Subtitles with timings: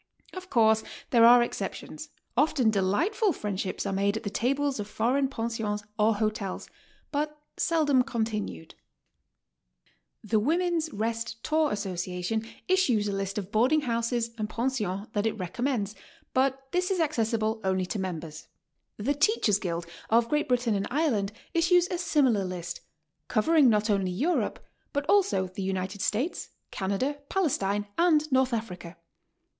[0.33, 5.27] Of course, there are exceptions; often delightful friendships are made at the tables of foreign
[5.27, 6.67] pensions or hotels,
[7.11, 8.73] but seldom continued.
[10.23, 15.33] The Women's Rest Tour Association issues a list of boarding houses and pensions that it
[15.37, 15.93] recommends,
[16.33, 17.37] but this is HOW TO STAY.
[17.37, 18.47] 143 accessible only to members.
[18.97, 22.81] The Teachers' Guild of Great Britain and Ireland issues a similar list,
[23.27, 28.97] covering not only Europe, but also the United States, Canada, Palestine and North Africa.